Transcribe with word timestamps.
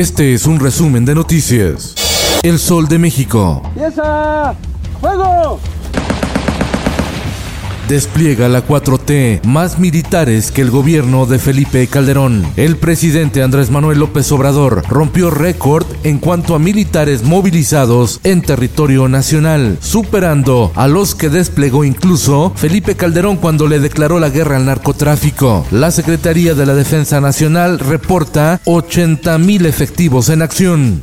Este 0.00 0.32
es 0.32 0.46
un 0.46 0.58
resumen 0.58 1.04
de 1.04 1.14
noticias. 1.14 1.94
El 2.42 2.58
Sol 2.58 2.88
de 2.88 2.98
México. 2.98 3.60
¡Pieza! 3.74 4.54
¡Fuego! 4.98 5.60
Despliega 7.90 8.48
la 8.48 8.64
4T 8.64 9.42
más 9.42 9.80
militares 9.80 10.52
que 10.52 10.60
el 10.62 10.70
gobierno 10.70 11.26
de 11.26 11.40
Felipe 11.40 11.88
Calderón. 11.88 12.46
El 12.54 12.76
presidente 12.76 13.42
Andrés 13.42 13.72
Manuel 13.72 13.98
López 13.98 14.30
Obrador 14.30 14.84
rompió 14.88 15.28
récord 15.28 15.84
en 16.04 16.18
cuanto 16.18 16.54
a 16.54 16.60
militares 16.60 17.24
movilizados 17.24 18.20
en 18.22 18.42
territorio 18.42 19.08
nacional, 19.08 19.76
superando 19.80 20.70
a 20.76 20.86
los 20.86 21.16
que 21.16 21.30
desplegó 21.30 21.82
incluso 21.82 22.52
Felipe 22.54 22.94
Calderón 22.94 23.38
cuando 23.38 23.66
le 23.66 23.80
declaró 23.80 24.20
la 24.20 24.28
guerra 24.28 24.54
al 24.54 24.66
narcotráfico. 24.66 25.66
La 25.72 25.90
Secretaría 25.90 26.54
de 26.54 26.66
la 26.66 26.74
Defensa 26.74 27.20
Nacional 27.20 27.80
reporta 27.80 28.60
80 28.66 29.36
mil 29.38 29.66
efectivos 29.66 30.28
en 30.28 30.42
acción. 30.42 31.02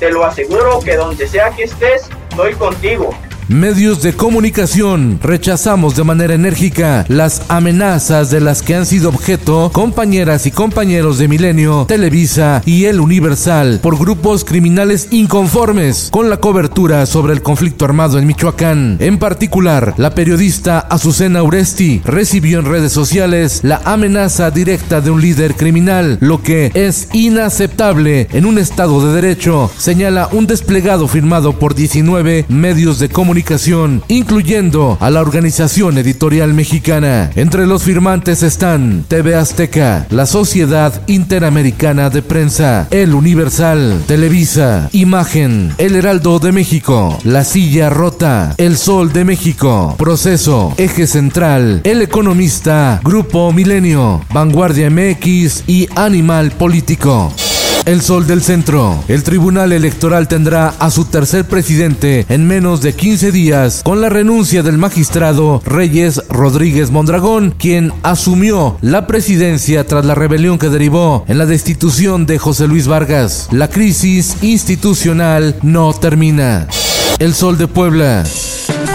Te 0.00 0.10
lo 0.10 0.24
aseguro 0.24 0.80
que 0.80 0.96
donde 0.96 1.28
sea 1.28 1.50
que 1.50 1.62
estés, 1.62 2.08
estoy 2.28 2.54
contigo. 2.54 3.14
Medios 3.48 4.02
de 4.02 4.12
comunicación 4.12 5.18
rechazamos 5.22 5.96
de 5.96 6.04
manera 6.04 6.34
enérgica 6.34 7.06
las 7.08 7.40
amenazas 7.48 8.30
de 8.30 8.42
las 8.42 8.60
que 8.60 8.74
han 8.74 8.84
sido 8.84 9.08
objeto 9.08 9.70
compañeras 9.72 10.44
y 10.44 10.50
compañeros 10.50 11.16
de 11.16 11.28
Milenio, 11.28 11.86
Televisa 11.88 12.60
y 12.66 12.84
El 12.84 13.00
Universal 13.00 13.80
por 13.82 13.98
grupos 13.98 14.44
criminales 14.44 15.08
inconformes 15.12 16.10
con 16.12 16.28
la 16.28 16.36
cobertura 16.36 17.06
sobre 17.06 17.32
el 17.32 17.40
conflicto 17.40 17.86
armado 17.86 18.18
en 18.18 18.26
Michoacán. 18.26 18.98
En 19.00 19.16
particular, 19.16 19.94
la 19.96 20.14
periodista 20.14 20.80
Azucena 20.80 21.42
Uresti 21.42 22.02
recibió 22.04 22.58
en 22.58 22.66
redes 22.66 22.92
sociales 22.92 23.60
la 23.62 23.80
amenaza 23.86 24.50
directa 24.50 25.00
de 25.00 25.10
un 25.10 25.22
líder 25.22 25.54
criminal, 25.54 26.18
lo 26.20 26.42
que 26.42 26.70
es 26.74 27.08
inaceptable 27.14 28.28
en 28.32 28.44
un 28.44 28.58
Estado 28.58 29.06
de 29.06 29.14
Derecho, 29.22 29.70
señala 29.78 30.28
un 30.32 30.46
desplegado 30.46 31.08
firmado 31.08 31.58
por 31.58 31.74
19 31.74 32.44
medios 32.50 32.98
de 32.98 33.08
comunicación 33.08 33.37
incluyendo 34.08 34.98
a 35.00 35.10
la 35.10 35.20
Organización 35.20 35.96
Editorial 35.98 36.54
Mexicana. 36.54 37.30
Entre 37.36 37.66
los 37.66 37.82
firmantes 37.82 38.42
están 38.42 39.04
TV 39.06 39.36
Azteca, 39.36 40.06
la 40.10 40.26
Sociedad 40.26 41.02
Interamericana 41.06 42.10
de 42.10 42.22
Prensa, 42.22 42.88
El 42.90 43.14
Universal, 43.14 44.02
Televisa, 44.06 44.88
Imagen, 44.92 45.72
El 45.78 45.94
Heraldo 45.94 46.38
de 46.40 46.52
México, 46.52 47.18
La 47.24 47.44
Silla 47.44 47.90
Rota, 47.90 48.54
El 48.58 48.76
Sol 48.76 49.12
de 49.12 49.24
México, 49.24 49.94
Proceso, 49.98 50.74
Eje 50.76 51.06
Central, 51.06 51.80
El 51.84 52.02
Economista, 52.02 53.00
Grupo 53.04 53.52
Milenio, 53.52 54.24
Vanguardia 54.32 54.90
MX 54.90 55.64
y 55.66 55.88
Animal 55.94 56.50
Político. 56.52 57.32
El 57.88 58.02
Sol 58.02 58.26
del 58.26 58.42
Centro. 58.42 59.02
El 59.08 59.22
Tribunal 59.22 59.72
Electoral 59.72 60.28
tendrá 60.28 60.74
a 60.78 60.90
su 60.90 61.06
tercer 61.06 61.46
presidente 61.46 62.26
en 62.28 62.46
menos 62.46 62.82
de 62.82 62.92
15 62.92 63.32
días 63.32 63.80
con 63.82 64.02
la 64.02 64.10
renuncia 64.10 64.62
del 64.62 64.76
magistrado 64.76 65.62
Reyes 65.64 66.22
Rodríguez 66.28 66.90
Mondragón, 66.90 67.54
quien 67.56 67.94
asumió 68.02 68.76
la 68.82 69.06
presidencia 69.06 69.86
tras 69.86 70.04
la 70.04 70.14
rebelión 70.14 70.58
que 70.58 70.68
derivó 70.68 71.24
en 71.28 71.38
la 71.38 71.46
destitución 71.46 72.26
de 72.26 72.36
José 72.36 72.68
Luis 72.68 72.86
Vargas. 72.86 73.48
La 73.52 73.68
crisis 73.68 74.36
institucional 74.42 75.56
no 75.62 75.94
termina. 75.94 76.68
El 77.18 77.32
Sol 77.32 77.56
de 77.56 77.68
Puebla. 77.68 78.22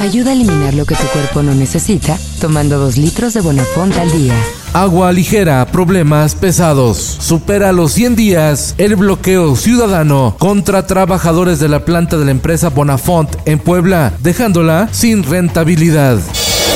Ayuda 0.02 0.30
a 0.30 0.34
eliminar 0.34 0.76
lo 0.76 0.86
que 0.86 0.94
tu 0.94 1.08
cuerpo 1.08 1.42
no 1.42 1.56
necesita 1.56 2.16
tomando 2.40 2.78
dos 2.78 2.98
litros 2.98 3.34
de 3.34 3.42
Bonafont 3.42 3.98
al 3.98 4.12
día. 4.12 4.36
Agua 4.73 5.11
ligera, 5.11 5.63
problemas 5.67 6.34
pesados. 6.34 6.97
Supera 6.97 7.72
los 7.72 7.91
100 7.91 8.16
días 8.16 8.73
el 8.79 8.95
bloqueo 8.95 9.56
ciudadano 9.56 10.35
contra 10.39 10.88
trabajadores 10.88 11.59
de 11.59 11.69
la 11.69 11.85
planta 11.85 12.17
de 12.17 12.25
la 12.25 12.31
empresa 12.31 12.69
Bonafont 12.69 13.29
en 13.45 13.59
Puebla, 13.59 14.13
dejándola 14.23 14.89
sin 14.91 15.22
rentabilidad. 15.22 16.17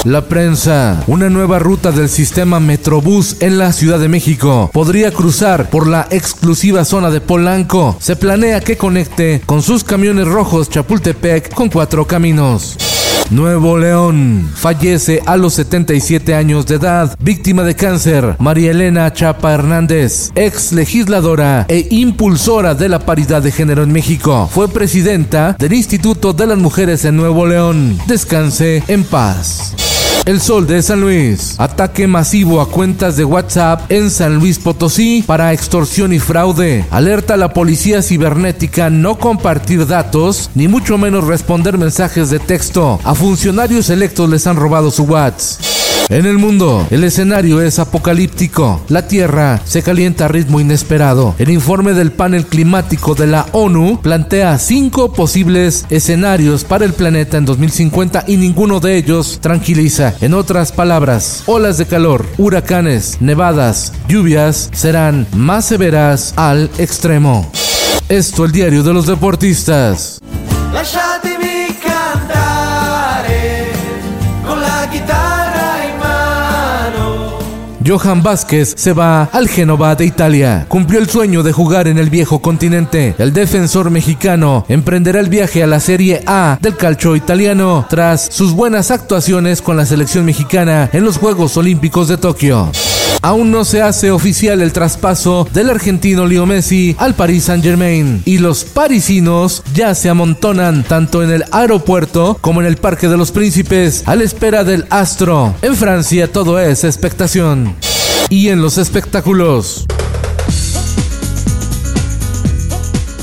La 0.04 0.22
prensa, 0.22 1.04
una 1.08 1.32
nueva 1.32 1.58
ruta 1.58 1.92
del 1.92 2.08
sistema 2.08 2.60
Metrobús 2.60 3.38
en 3.40 3.58
la 3.58 3.74
Ciudad 3.74 4.00
de 4.00 4.10
México, 4.10 4.70
podría 4.72 5.12
cruzar 5.12 5.72
por 5.72 5.88
la 5.88 6.08
exclusiva 6.12 6.86
zona 6.86 7.10
de 7.10 7.20
Polanco. 7.20 7.98
Se 8.00 8.16
planea 8.16 8.60
que 8.60 8.78
conecte 8.78 9.42
con 9.44 9.64
sus 9.64 9.84
camiones 9.84 10.28
rojos 10.28 10.70
Chapultepec 10.70 11.52
con 11.52 11.70
cuatro 11.70 12.06
caminos. 12.06 12.78
Nuevo 13.30 13.78
León. 13.78 14.50
Fallece 14.56 15.22
a 15.26 15.38
los 15.38 15.54
77 15.56 16.34
años 16.36 16.66
de 16.66 16.76
edad, 16.76 17.16
víctima 17.20 17.64
de 17.64 17.76
cáncer, 17.76 18.36
María 18.40 18.72
Elena 18.72 19.12
Chapa 19.14 19.54
Hernández, 19.54 20.32
ex 20.36 20.72
legisladora 20.72 21.66
e 21.68 21.88
impulsora 21.92 22.74
de 22.76 22.90
la 22.90 23.00
paridad 23.00 23.42
de 23.42 23.52
género 23.52 23.84
en 23.84 23.92
México. 23.92 24.50
Fue 24.52 24.68
presidenta 24.68 25.56
del 25.60 25.74
Instituto 25.74 26.34
de 26.34 26.48
las 26.48 26.58
Mujeres 26.58 27.06
en 27.06 27.18
Nuevo 27.18 27.46
León. 27.46 27.98
Descanse 28.08 28.84
en 28.88 29.04
paz. 29.04 29.87
El 30.28 30.42
Sol 30.42 30.68
de 30.68 30.82
San 30.82 31.00
Luis. 31.00 31.56
Ataque 31.58 32.06
masivo 32.06 32.60
a 32.60 32.70
cuentas 32.70 33.16
de 33.16 33.24
WhatsApp 33.24 33.90
en 33.90 34.12
San 34.12 34.36
Luis 34.36 34.60
Potosí 34.60 35.24
para 35.26 35.54
extorsión 35.54 36.12
y 36.12 36.20
fraude. 36.20 36.86
Alerta 36.92 37.36
a 37.36 37.38
la 37.38 37.54
policía 37.54 38.02
cibernética 38.02 38.90
no 38.90 39.18
compartir 39.18 39.88
datos, 39.88 40.50
ni 40.54 40.68
mucho 40.68 40.98
menos 40.98 41.24
responder 41.24 41.78
mensajes 41.78 42.30
de 42.30 42.40
texto. 42.40 43.00
A 43.06 43.16
funcionarios 43.16 43.90
electos 43.90 44.30
les 44.30 44.46
han 44.48 44.58
robado 44.58 44.92
su 44.92 45.04
WhatsApp. 45.04 45.77
En 46.10 46.26
el 46.26 46.38
mundo, 46.38 46.88
el 46.90 47.04
escenario 47.04 47.62
es 47.62 47.80
apocalíptico. 47.80 48.82
La 48.88 49.10
Tierra 49.10 49.60
se 49.66 49.84
calienta 49.84 50.26
a 50.26 50.28
ritmo 50.30 50.62
inesperado. 50.62 51.36
El 51.38 51.50
informe 51.50 51.94
del 51.94 52.14
panel 52.14 52.46
climático 52.46 53.14
de 53.14 53.28
la 53.28 53.46
ONU 53.52 54.00
plantea 54.02 54.58
cinco 54.58 55.12
posibles 55.12 55.86
escenarios 55.90 56.64
para 56.64 56.86
el 56.86 56.94
planeta 56.94 57.38
en 57.38 57.44
2050 57.44 58.24
y 58.26 58.38
ninguno 58.38 58.80
de 58.80 58.96
ellos 58.96 59.40
tranquiliza. 59.42 60.14
En 60.22 60.34
otras 60.34 60.72
palabras, 60.72 61.44
olas 61.46 61.78
de 61.78 61.86
calor, 61.86 62.26
huracanes, 62.38 63.18
nevadas, 63.20 63.92
lluvias 64.08 64.70
serán 64.72 65.28
más 65.36 65.66
severas 65.66 66.34
al 66.38 66.70
extremo. 66.78 67.52
Esto 68.08 68.46
el 68.46 68.54
diario 68.54 68.82
de 68.82 68.94
los 68.94 69.08
deportistas. 69.08 70.22
Lasciatemi 70.72 71.17
Johan 77.88 78.22
Vázquez 78.22 78.74
se 78.76 78.92
va 78.92 79.24
al 79.32 79.48
Génova 79.48 79.96
de 79.96 80.06
Italia. 80.06 80.66
Cumplió 80.68 81.00
el 81.00 81.10
sueño 81.10 81.42
de 81.42 81.54
jugar 81.54 81.88
en 81.88 81.98
el 81.98 82.10
viejo 82.10 82.42
continente. 82.42 83.16
El 83.18 83.32
defensor 83.32 83.90
mexicano 83.92 84.66
emprenderá 84.68 85.22
el 85.22 85.30
viaje 85.30 85.64
a 85.64 85.68
la 85.68 85.80
Serie 85.80 86.22
A 86.26 86.58
del 86.62 86.76
calcio 86.76 87.16
italiano 87.16 87.86
tras 87.90 88.28
sus 88.30 88.52
buenas 88.54 88.92
actuaciones 88.92 89.62
con 89.62 89.78
la 89.78 89.86
selección 89.86 90.26
mexicana 90.26 90.90
en 90.92 91.06
los 91.06 91.18
Juegos 91.18 91.56
Olímpicos 91.56 92.10
de 92.10 92.18
Tokio. 92.18 92.72
Aún 93.22 93.52
no 93.52 93.66
se 93.66 93.82
hace 93.82 94.12
oficial 94.12 94.62
el 94.62 94.74
traspaso 94.74 95.48
del 95.54 95.70
argentino 95.70 96.26
Leo 96.26 96.46
Messi 96.46 96.96
al 97.00 97.16
Paris 97.16 97.46
Saint-Germain 97.46 98.22
y 98.26 98.38
los 98.38 98.64
parisinos 98.64 99.64
ya 99.74 99.96
se 99.96 100.10
amontonan 100.10 100.84
tanto 100.84 101.24
en 101.24 101.32
el 101.32 101.46
aeropuerto 101.52 102.38
como 102.42 102.62
en 102.62 102.68
el 102.68 102.78
Parque 102.78 103.08
de 103.08 103.18
los 103.18 103.32
Príncipes 103.32 104.04
a 104.06 104.16
la 104.16 104.24
espera 104.24 104.64
del 104.64 104.86
astro. 104.90 105.56
En 105.62 105.76
Francia 105.76 106.32
todo 106.32 106.60
es 106.60 106.84
expectación. 106.84 107.76
Y 108.30 108.50
en 108.50 108.62
los 108.62 108.78
espectáculos. 108.78 109.88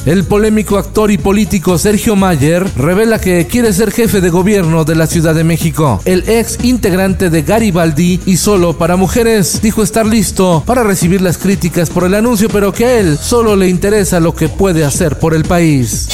El 0.06 0.25
polémico 0.25 0.77
actor 0.77 1.11
y 1.11 1.17
político 1.17 1.79
Sergio 1.79 2.15
Mayer 2.15 2.67
revela 2.77 3.19
que 3.19 3.47
quiere 3.47 3.73
ser 3.73 3.91
jefe 3.91 4.21
de 4.21 4.29
gobierno 4.29 4.85
de 4.85 4.95
la 4.95 5.06
Ciudad 5.06 5.35
de 5.35 5.45
México. 5.45 6.03
El 6.05 6.29
ex 6.29 6.62
integrante 6.62 7.31
de 7.31 7.41
Garibaldi 7.41 8.21
y 8.27 8.37
Solo 8.37 8.77
para 8.77 8.97
Mujeres 8.97 9.62
dijo 9.62 9.83
estar 9.83 10.05
listo 10.05 10.62
para 10.67 10.83
recibir 10.83 11.23
las 11.23 11.39
críticas 11.39 11.89
por 11.89 12.05
el 12.05 12.12
anuncio, 12.12 12.51
pero 12.51 12.71
que 12.71 12.85
a 12.85 13.01
él 13.01 13.17
solo 13.17 13.56
le 13.56 13.71
interesa 13.71 14.21
lo 14.21 14.35
que 14.35 14.51
puede 14.51 14.85
hacer 14.85 15.19
por 15.19 15.35
el 15.35 15.45
país. 15.45 16.09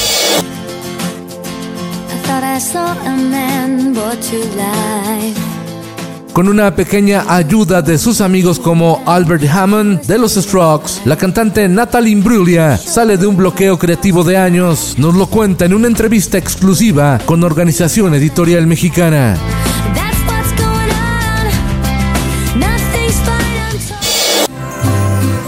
Con 6.33 6.47
una 6.47 6.73
pequeña 6.75 7.25
ayuda 7.27 7.81
de 7.81 7.97
sus 7.97 8.21
amigos 8.21 8.57
como 8.57 9.03
Albert 9.05 9.43
Hammond 9.49 10.01
de 10.03 10.17
los 10.17 10.35
Strokes, 10.35 11.01
la 11.03 11.17
cantante 11.17 11.67
Natalie 11.67 12.13
Imbruglia 12.13 12.77
sale 12.77 13.17
de 13.17 13.27
un 13.27 13.35
bloqueo 13.35 13.77
creativo 13.77 14.23
de 14.23 14.37
años. 14.37 14.95
Nos 14.97 15.13
lo 15.15 15.27
cuenta 15.27 15.65
en 15.65 15.73
una 15.73 15.87
entrevista 15.87 16.37
exclusiva 16.37 17.19
con 17.25 17.43
Organización 17.43 18.13
Editorial 18.13 18.65
Mexicana. 18.65 19.37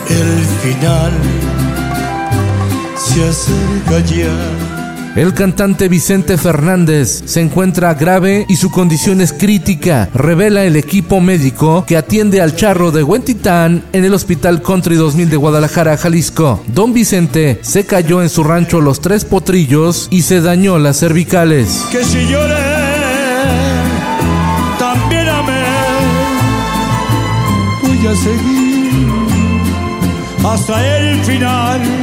El 0.09 0.45
final 0.61 1.11
se 2.97 3.23
acerca 3.29 3.99
ya. 4.05 4.62
El 5.15 5.35
cantante 5.35 5.89
Vicente 5.89 6.39
Fernández 6.39 7.21
se 7.25 7.39
encuentra 7.39 7.93
grave 7.93 8.47
y 8.49 8.55
su 8.55 8.71
condición 8.71 9.21
es 9.21 9.31
crítica, 9.31 10.09
revela 10.11 10.63
el 10.63 10.75
equipo 10.75 11.21
médico 11.21 11.85
que 11.85 11.97
atiende 11.97 12.41
al 12.41 12.55
charro 12.55 12.91
de 12.91 13.03
Huentitán 13.03 13.83
en 13.93 14.05
el 14.05 14.13
Hospital 14.15 14.63
Country 14.63 14.95
2000 14.95 15.29
de 15.29 15.37
Guadalajara, 15.37 15.97
Jalisco. 15.97 16.63
Don 16.65 16.93
Vicente 16.93 17.59
se 17.61 17.85
cayó 17.85 18.23
en 18.23 18.29
su 18.29 18.43
rancho 18.43 18.81
Los 18.81 19.01
Tres 19.01 19.23
Potrillos 19.23 20.07
y 20.09 20.23
se 20.23 20.41
dañó 20.41 20.79
las 20.79 20.97
cervicales. 20.97 21.85
Que 21.91 22.03
si 22.03 22.25
lloré, 22.27 22.55
también 24.79 25.29
amé. 25.29 25.63
Voy 27.83 28.07
a 28.07 28.15
seguir 28.15 28.93
hasta 30.43 30.97
el 30.97 31.23
final. 31.23 32.02